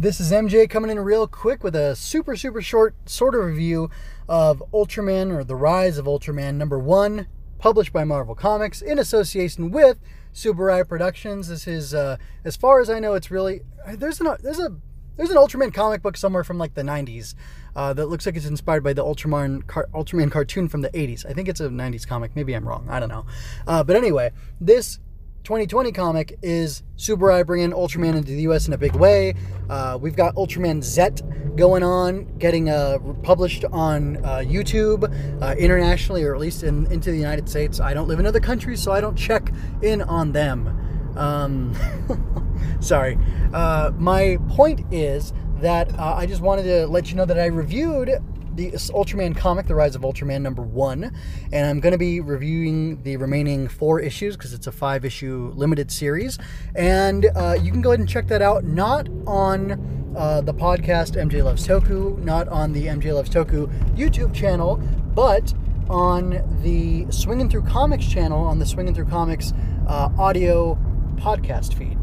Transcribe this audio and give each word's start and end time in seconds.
This 0.00 0.20
is 0.20 0.30
MJ 0.30 0.70
coming 0.70 0.92
in 0.92 1.00
real 1.00 1.26
quick 1.26 1.64
with 1.64 1.74
a 1.74 1.96
super, 1.96 2.36
super 2.36 2.62
short 2.62 2.94
sort 3.06 3.34
of 3.34 3.44
review 3.44 3.90
of 4.28 4.62
Ultraman 4.72 5.36
or 5.36 5.42
The 5.42 5.56
Rise 5.56 5.98
of 5.98 6.06
Ultraman 6.06 6.54
number 6.54 6.78
one, 6.78 7.26
published 7.58 7.92
by 7.92 8.04
Marvel 8.04 8.36
Comics 8.36 8.80
in 8.80 9.00
association 9.00 9.72
with 9.72 9.98
Tsuburaya 10.32 10.86
Productions. 10.86 11.48
This 11.48 11.66
is, 11.66 11.94
uh, 11.94 12.16
as 12.44 12.54
far 12.54 12.80
as 12.80 12.88
I 12.88 13.00
know, 13.00 13.14
it's 13.14 13.32
really 13.32 13.62
there's 13.88 14.20
an 14.20 14.28
there's 14.40 14.60
a 14.60 14.76
there's 15.16 15.30
an 15.30 15.36
Ultraman 15.36 15.74
comic 15.74 16.00
book 16.00 16.16
somewhere 16.16 16.44
from 16.44 16.58
like 16.58 16.74
the 16.74 16.82
90s 16.82 17.34
uh, 17.74 17.92
that 17.94 18.06
looks 18.06 18.24
like 18.24 18.36
it's 18.36 18.46
inspired 18.46 18.84
by 18.84 18.92
the 18.92 19.02
Ultraman 19.02 19.66
car- 19.66 19.88
Ultraman 19.92 20.30
cartoon 20.30 20.68
from 20.68 20.82
the 20.82 20.90
80s. 20.90 21.26
I 21.26 21.32
think 21.32 21.48
it's 21.48 21.58
a 21.58 21.68
90s 21.68 22.06
comic. 22.06 22.36
Maybe 22.36 22.54
I'm 22.54 22.68
wrong. 22.68 22.86
I 22.88 23.00
don't 23.00 23.08
know. 23.08 23.26
Uh, 23.66 23.82
but 23.82 23.96
anyway, 23.96 24.30
this 24.60 25.00
2020 25.48 25.92
comic 25.92 26.38
is 26.42 26.82
Tsuburaya 26.98 27.46
bringing 27.46 27.70
Ultraman 27.70 28.16
into 28.16 28.32
the 28.32 28.42
US 28.42 28.66
in 28.66 28.74
a 28.74 28.76
big 28.76 28.94
way. 28.94 29.32
Uh, 29.70 29.96
we've 29.98 30.14
got 30.14 30.34
Ultraman 30.34 30.82
Zet 30.82 31.22
going 31.56 31.82
on, 31.82 32.26
getting 32.36 32.68
uh, 32.68 32.98
published 33.22 33.64
on 33.72 34.18
uh, 34.18 34.44
YouTube 34.44 35.10
uh, 35.42 35.54
internationally, 35.56 36.22
or 36.22 36.34
at 36.34 36.40
least 36.42 36.64
in, 36.64 36.84
into 36.92 37.10
the 37.10 37.16
United 37.16 37.48
States. 37.48 37.80
I 37.80 37.94
don't 37.94 38.08
live 38.08 38.20
in 38.20 38.26
other 38.26 38.40
countries, 38.40 38.82
so 38.82 38.92
I 38.92 39.00
don't 39.00 39.16
check 39.16 39.50
in 39.80 40.02
on 40.02 40.32
them. 40.32 40.68
Um, 41.16 41.74
sorry. 42.80 43.16
Uh, 43.54 43.92
my 43.96 44.36
point 44.50 44.84
is 44.92 45.32
that 45.60 45.98
uh, 45.98 46.12
I 46.14 46.26
just 46.26 46.42
wanted 46.42 46.64
to 46.64 46.86
let 46.88 47.08
you 47.08 47.16
know 47.16 47.24
that 47.24 47.38
I 47.40 47.46
reviewed 47.46 48.10
the 48.58 48.72
Ultraman 48.72 49.36
comic, 49.36 49.68
The 49.68 49.74
Rise 49.76 49.94
of 49.94 50.02
Ultraman 50.02 50.42
number 50.42 50.62
one, 50.62 51.14
and 51.52 51.66
I'm 51.66 51.78
going 51.78 51.92
to 51.92 51.98
be 51.98 52.20
reviewing 52.20 53.00
the 53.04 53.16
remaining 53.16 53.68
four 53.68 54.00
issues 54.00 54.36
because 54.36 54.52
it's 54.52 54.66
a 54.66 54.72
five 54.72 55.04
issue 55.04 55.52
limited 55.54 55.92
series. 55.92 56.38
And 56.74 57.26
uh, 57.36 57.56
you 57.62 57.70
can 57.70 57.80
go 57.80 57.90
ahead 57.90 58.00
and 58.00 58.08
check 58.08 58.26
that 58.26 58.42
out, 58.42 58.64
not 58.64 59.08
on 59.28 60.12
uh, 60.16 60.40
the 60.40 60.52
podcast 60.52 61.14
MJ 61.14 61.44
Loves 61.44 61.66
Toku, 61.66 62.18
not 62.18 62.48
on 62.48 62.72
the 62.72 62.86
MJ 62.86 63.14
Loves 63.14 63.30
Toku 63.30 63.68
YouTube 63.96 64.34
channel, 64.34 64.76
but 65.14 65.54
on 65.88 66.42
the 66.62 67.06
Swinging 67.12 67.48
Through 67.48 67.62
Comics 67.62 68.06
channel, 68.08 68.44
on 68.44 68.58
the 68.58 68.66
Swinging 68.66 68.92
Through 68.92 69.06
Comics 69.06 69.52
uh, 69.86 70.10
audio 70.18 70.76
podcast 71.20 71.74
feed 71.74 71.96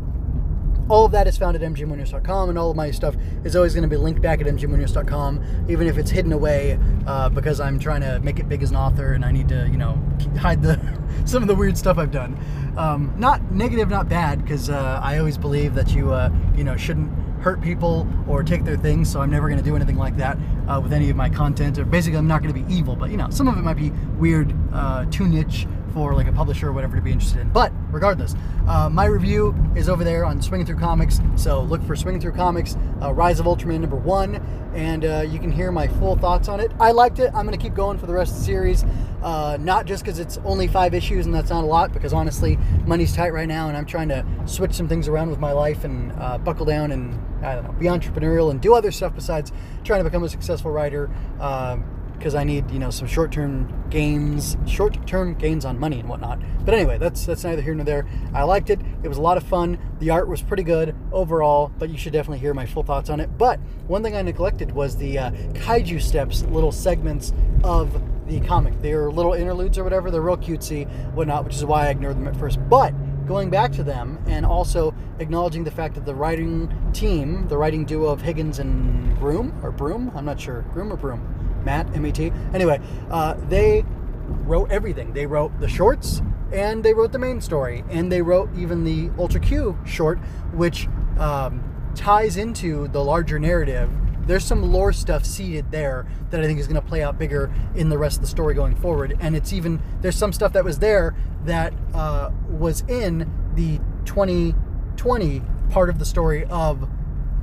all 0.90 1.06
of 1.06 1.12
that 1.14 1.28
is 1.28 1.38
found 1.38 1.56
at 1.56 1.62
mjmunoz.com, 1.62 2.50
and 2.50 2.58
all 2.58 2.72
of 2.72 2.78
my 2.78 2.92
stuff 2.92 3.16
is 3.44 3.56
always 3.56 3.74
going 3.74 3.84
to 3.84 3.90
be 3.90 3.98
linked 3.98 4.22
back 4.22 4.42
at 4.42 4.48
mjmunoz.com, 4.48 5.66
even 5.68 5.88
if 5.88 5.98
it's 5.98 6.12
hidden 6.12 6.32
away 6.32 6.80
uh, 7.08 7.30
because 7.30 7.60
I'm 7.60 7.80
trying 7.80 8.02
to 8.02 8.20
make 8.20 8.40
it 8.40 8.48
big 8.48 8.62
as 8.62 8.72
an 8.72 8.78
author 8.78 9.14
and 9.14 9.26
I 9.26 9.32
need 9.32 9.50
to, 9.50 9.68
you 9.72 9.78
know, 9.78 10.00
hide 10.38 10.62
the 10.62 10.80
some 11.26 11.42
of 11.42 11.48
the 11.48 11.56
weird 11.56 11.78
stuff 11.78 11.98
I've 11.98 12.12
done. 12.12 12.38
Um, 12.78 13.14
not 13.18 13.52
negative, 13.52 13.90
not 13.90 14.10
bad, 14.10 14.44
because 14.44 14.70
uh, 14.70 15.00
I 15.02 15.18
always 15.18 15.38
believe 15.38 15.76
that 15.76 15.94
you, 15.94 16.12
uh, 16.12 16.30
you 16.56 16.64
know, 16.64 16.76
shouldn't 16.78 17.12
hurt 17.42 17.62
people 17.62 18.08
or 18.28 18.44
take 18.44 18.64
their 18.64 18.78
things. 18.78 19.12
So 19.12 19.22
I'm 19.22 19.30
never 19.30 19.48
going 19.48 19.60
to 19.60 19.64
do 19.64 19.76
anything 19.76 19.98
like 19.98 20.18
that 20.18 20.38
uh, 20.68 20.80
with 20.82 20.94
any 20.94 21.10
of 21.10 21.16
my 21.16 21.30
content. 21.30 21.78
Or 21.78 21.86
basically, 21.86 22.18
I'm 22.18 22.28
not 22.28 22.42
going 22.42 22.54
to 22.54 22.60
be 22.60 22.74
evil, 22.74 22.96
but 22.96 23.12
you 23.12 23.18
know, 23.18 23.30
some 23.30 23.48
of 23.48 23.58
it 23.58 23.62
might 23.62 23.78
be 23.78 23.92
weird, 24.18 24.54
uh, 24.74 25.06
too 25.06 25.28
niche 25.28 25.68
for 25.96 26.14
like 26.14 26.28
a 26.28 26.32
publisher 26.34 26.68
or 26.68 26.74
whatever 26.74 26.98
to 26.98 27.02
be 27.02 27.12
interested 27.12 27.40
in. 27.40 27.50
But 27.50 27.72
regardless, 27.90 28.36
uh, 28.68 28.90
my 28.90 29.06
review 29.06 29.56
is 29.76 29.88
over 29.88 30.04
there 30.04 30.26
on 30.26 30.42
Swinging 30.42 30.68
Through 30.68 30.80
Comics. 30.80 31.22
So 31.38 31.62
look 31.62 31.82
for 31.84 31.96
Swinging 31.96 32.20
Through 32.20 32.34
Comics, 32.34 32.78
uh, 33.02 33.14
Rise 33.14 33.40
of 33.40 33.46
Ultraman 33.46 33.80
number 33.80 33.96
one, 33.96 34.36
and 34.76 35.06
uh, 35.06 35.22
you 35.22 35.40
can 35.40 35.50
hear 35.50 35.72
my 35.72 35.88
full 35.88 36.18
thoughts 36.18 36.50
on 36.50 36.60
it. 36.60 36.72
I 36.82 36.92
liked 36.92 37.20
it. 37.20 37.28
I'm 37.34 37.48
going 37.48 37.58
to 37.58 37.64
keep 37.64 37.74
going 37.74 37.98
for 37.98 38.08
the 38.08 38.14
rest 38.14 38.34
of 38.34 38.40
the 38.40 38.44
series. 38.44 38.84
Uh, 39.24 39.58
not 39.60 39.86
just 39.86 40.04
because 40.04 40.20
it's 40.20 40.38
only 40.44 40.68
five 40.68 40.94
issues 40.94 41.26
and 41.26 41.34
that's 41.34 41.50
not 41.50 41.64
a 41.64 41.68
lot, 41.68 41.94
because 41.94 42.12
honestly, 42.12 42.58
money's 42.86 43.16
tight 43.16 43.34
right 43.34 43.48
now, 43.48 43.70
and 43.70 43.78
I'm 43.78 43.86
trying 43.86 44.10
to 44.10 44.26
switch 44.46 44.74
some 44.74 44.90
things 44.90 45.08
around 45.08 45.30
with 45.30 45.40
my 45.40 45.54
life 45.54 45.86
and 45.86 46.12
uh, 46.20 46.38
buckle 46.38 46.66
down 46.66 46.92
and 46.92 47.18
I 47.44 47.56
don't 47.56 47.64
know, 47.64 47.72
be 47.72 47.86
entrepreneurial 47.86 48.52
and 48.52 48.60
do 48.60 48.76
other 48.76 48.92
stuff 48.92 49.16
besides 49.16 49.54
trying 49.86 50.02
to 50.02 50.04
become 50.04 50.24
a 50.24 50.30
successful 50.30 50.72
writer. 50.72 51.10
Um, 51.40 51.86
because 52.18 52.36
I 52.36 52.44
need 52.44 52.70
you 52.72 52.80
know 52.80 52.90
some 52.90 53.08
short-term 53.08 53.90
gains, 53.90 54.58
short-term 54.66 55.36
gains 55.36 55.66
on 55.66 55.80
money 55.80 56.00
and 56.00 56.10
whatnot. 56.10 56.40
But 56.64 56.74
anyway, 56.74 56.98
that's 56.98 57.26
that's 57.26 57.44
neither 57.44 57.62
here 57.62 57.76
nor 57.76 57.86
there. 57.86 58.08
I 58.34 58.44
liked 58.44 58.70
it. 58.70 58.80
It 59.04 59.08
was 59.08 59.18
a 59.18 59.22
lot 59.22 59.38
of 59.38 59.44
fun. 59.44 59.78
The 60.00 60.10
art 60.10 60.28
was 60.28 60.42
pretty 60.42 60.64
good 60.64 60.96
overall, 61.12 61.72
but 61.78 61.90
you 61.90 61.98
should 61.98 62.14
definitely 62.14 62.40
hear 62.40 62.54
my 62.54 62.66
full 62.66 62.84
thoughts 62.84 63.10
on 63.10 63.20
it. 63.20 63.38
But 63.38 63.60
one 63.88 64.04
thing 64.04 64.16
I 64.16 64.22
neglected 64.22 64.72
was 64.72 64.98
the 64.98 65.20
uh, 65.20 65.32
kaiju 65.54 66.02
steps, 66.02 66.44
little 66.44 66.72
segments 66.72 67.34
of 67.64 68.02
the 68.28 68.40
comic. 68.42 68.82
They're 68.82 69.12
little 69.12 69.34
interludes 69.34 69.78
or 69.78 69.84
whatever. 69.84 70.10
They're 70.10 70.22
real 70.22 70.38
cutesy, 70.38 70.90
whatnot, 71.14 71.46
which 71.46 71.56
is 71.56 71.66
why 71.66 71.88
I 71.88 71.90
ignored 71.90 72.16
them 72.16 72.28
at 72.28 72.36
first. 72.36 72.60
But 72.70 72.94
going 73.28 73.50
back 73.50 73.72
to 73.74 73.84
them 73.84 74.20
and 74.28 74.46
also 74.46 74.94
acknowledging 75.20 75.64
the 75.64 75.72
fact 75.72 75.96
that 75.96 76.06
the 76.06 76.16
writing 76.16 76.72
team, 76.94 77.48
the 77.48 77.58
writing 77.58 77.86
duo 77.86 78.10
of 78.10 78.22
Higgins 78.22 78.60
and 78.60 79.18
Broom 79.20 79.54
or 79.64 79.72
Broom, 79.72 80.12
I'm 80.16 80.26
not 80.26 80.40
sure, 80.40 80.64
Groom 80.74 80.92
or 80.92 80.98
Broom 80.98 81.22
Matt, 81.66 81.94
M 81.96 82.06
E 82.06 82.12
T. 82.12 82.32
Anyway, 82.54 82.80
uh, 83.10 83.36
they 83.50 83.84
wrote 84.28 84.72
everything. 84.72 85.14
They 85.14 85.26
wrote 85.26 85.60
the 85.60 85.68
shorts 85.68 86.22
and 86.52 86.84
they 86.84 86.94
wrote 86.94 87.12
the 87.12 87.20
main 87.20 87.42
story 87.42 87.84
and 87.90 88.12
they 88.12 88.22
wrote 88.22 88.50
even 88.56 88.84
the 88.84 89.10
Ultra 89.18 89.40
Q 89.40 89.78
short, 89.86 90.20
which 90.54 90.88
um, 91.20 91.92
ties 91.96 92.38
into 92.38 92.88
the 92.90 93.04
larger 93.04 93.40
narrative. 93.40 93.90
There's 94.28 94.44
some 94.44 94.64
lore 94.64 94.94
stuff 94.94 95.26
seeded 95.26 95.72
there 95.72 96.08
that 96.32 96.42
I 96.42 96.46
think 96.46 96.60
is 96.60 96.68
going 96.68 96.82
to 96.82 96.88
play 96.88 97.04
out 97.04 97.20
bigger 97.20 97.54
in 97.76 97.90
the 97.90 97.98
rest 97.98 98.18
of 98.18 98.22
the 98.22 98.28
story 98.28 98.56
going 98.56 98.76
forward. 98.76 99.18
And 99.20 99.36
it's 99.36 99.54
even, 99.54 99.82
there's 100.02 100.16
some 100.16 100.34
stuff 100.34 100.54
that 100.54 100.64
was 100.64 100.80
there 100.80 101.16
that 101.46 101.74
uh, 101.94 102.32
was 102.50 102.82
in 102.88 103.32
the 103.54 103.80
2020 104.06 105.44
part 105.70 105.90
of 105.90 106.00
the 106.00 106.06
story 106.06 106.46
of 106.46 106.90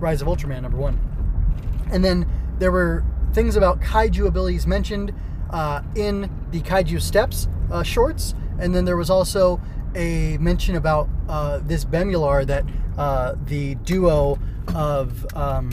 Rise 0.01 0.23
of 0.23 0.29
Ultraman 0.29 0.63
number 0.63 0.79
one. 0.79 0.99
And 1.93 2.05
then 2.05 2.29
there 2.59 2.73
were 2.73 3.05
things 3.33 3.57
about 3.57 3.81
kaiju 3.81 4.27
abilities 4.27 4.67
mentioned 4.67 5.13
uh, 5.53 5.83
in 5.95 6.31
the 6.51 6.61
Kaiju 6.63 7.01
Steps 7.01 7.49
uh, 7.71 7.83
shorts, 7.83 8.35
and 8.59 8.75
then 8.75 8.85
there 8.85 8.97
was 8.97 9.11
also 9.11 9.61
a 9.95 10.39
mention 10.39 10.77
about 10.77 11.09
uh, 11.29 11.61
this 11.63 11.85
Bemular 11.85 12.47
that 12.47 12.65
uh, 12.97 13.35
the 13.45 13.75
duo 13.77 14.39
of 14.75 15.27
um, 15.37 15.71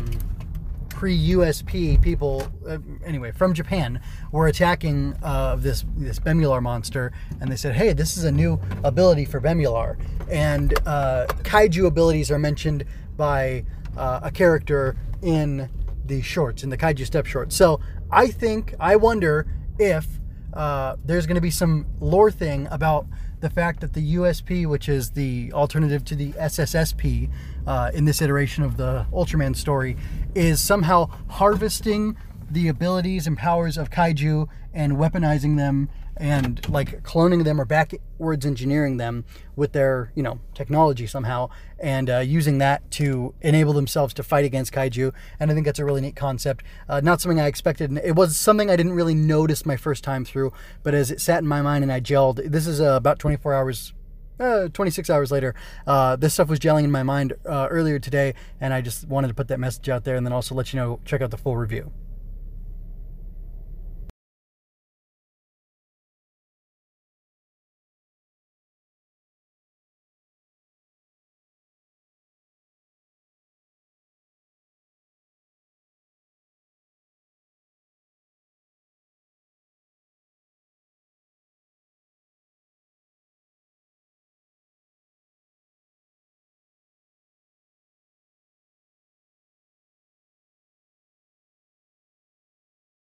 pre-USP 0.90 2.02
people, 2.02 2.46
uh, 2.68 2.78
anyway, 3.06 3.32
from 3.32 3.54
Japan, 3.54 4.02
were 4.32 4.48
attacking 4.48 5.16
uh, 5.24 5.56
this 5.56 5.86
this 5.96 6.20
Bemular 6.20 6.62
monster, 6.62 7.12
and 7.40 7.52
they 7.52 7.56
said, 7.56 7.76
"Hey, 7.76 7.94
this 7.94 8.18
is 8.18 8.26
a 8.26 8.32
new 8.32 8.60
ability 8.84 9.26
for 9.26 9.40
Bemular." 9.40 9.98
And 10.30 10.72
kaiju 10.72 11.86
abilities 11.86 12.30
are 12.32 12.40
mentioned 12.40 12.84
by 13.16 13.66
a 13.98 14.32
character 14.32 14.96
in 15.22 15.70
the 16.10 16.22
shorts, 16.22 16.64
in 16.64 16.70
the 16.70 16.78
Kaiju 16.78 17.06
Step 17.06 17.26
shorts. 17.26 17.56
So 17.56 17.80
I 18.12 18.28
think, 18.28 18.74
I 18.80 18.98
wonder 18.98 19.48
if 19.78 20.06
uh, 20.54 20.98
there's 21.06 21.26
going 21.26 21.36
to 21.36 21.42
be 21.42 21.52
some 21.52 21.86
lore 22.02 22.32
thing 22.32 22.68
about 22.72 23.06
the 23.40 23.50
fact 23.50 23.80
that 23.80 23.94
the 23.94 24.16
USP, 24.16 24.66
which 24.66 24.90
is 24.90 25.12
the 25.12 25.54
alternative 25.54 26.04
to 26.06 26.16
the 26.16 26.34
SSSP 26.34 27.30
uh, 27.66 27.92
in 27.94 28.04
this 28.04 28.22
iteration 28.22 28.64
of 28.64 28.76
the 28.76 29.06
Ultraman 29.14 29.56
story, 29.56 29.96
is 30.36 30.60
somehow 30.60 31.06
harvesting 31.30 32.18
the 32.52 32.68
abilities 32.68 33.28
and 33.28 33.38
powers 33.38 33.78
of 33.78 33.90
kaiju 33.90 34.50
and 34.74 34.94
weaponizing 34.94 35.56
them 35.56 35.88
and 36.20 36.68
like 36.70 37.02
cloning 37.04 37.46
them 37.46 37.60
or 37.60 37.66
backwards 37.66 38.46
engineering 38.46 38.98
them 38.98 39.24
with 39.56 39.72
their 39.72 40.12
you 40.16 40.22
know 40.22 40.40
technology 40.54 41.08
somehow 41.08 41.50
and 41.80 42.10
uh, 42.10 42.20
using 42.20 42.58
that 42.58 42.92
to 42.92 43.34
enable 43.42 43.72
themselves 43.72 44.14
to 44.14 44.22
fight 44.22 44.44
against 44.44 44.74
kaiju. 44.74 45.14
And 45.40 45.50
i 45.50 45.54
think 45.54 45.66
that's 45.66 45.80
a 45.80 45.86
really 45.86 46.02
neat 46.02 46.16
concept. 46.16 46.64
Uh, 46.90 47.00
not 47.02 47.22
something 47.22 47.40
i 47.40 47.48
expected. 47.48 47.98
It 48.04 48.16
was 48.16 48.36
something 48.36 48.70
i 48.70 48.76
didn't 48.76 48.94
really 48.94 49.16
notice 49.16 49.66
my 49.66 49.78
first 49.78 50.04
time 50.04 50.26
through 50.26 50.52
but 50.84 50.94
as 50.94 51.10
it 51.10 51.22
sat 51.22 51.40
in 51.40 51.48
my 51.48 51.62
mind 51.62 51.84
and 51.84 51.92
i 51.92 52.02
gelled 52.02 52.52
this 52.52 52.68
is 52.68 52.82
uh, 52.82 52.96
about 52.96 53.20
24 53.20 53.54
hours 53.54 53.94
uh, 54.40 54.70
26 54.70 55.10
hours 55.10 55.32
later, 55.32 55.54
uh, 55.86 56.16
this 56.16 56.34
stuff 56.34 56.48
was 56.48 56.60
gelling 56.60 56.86
in 56.86 56.92
my 56.92 57.04
mind 57.04 57.34
uh, 57.46 57.68
earlier 57.70 58.00
today, 58.00 58.34
and 58.62 58.74
I 58.74 58.80
just 58.80 59.06
wanted 59.06 59.28
to 59.28 59.34
put 59.34 59.50
that 59.50 59.60
message 59.60 59.90
out 59.90 60.06
there 60.06 60.16
and 60.16 60.26
then 60.26 60.32
also 60.32 60.56
let 60.56 60.72
you 60.72 60.80
know 60.80 61.02
check 61.04 61.22
out 61.22 61.32
the 61.32 61.38
full 61.38 61.58
review. 61.58 61.92